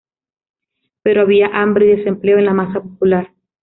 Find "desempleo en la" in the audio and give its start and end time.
1.97-2.55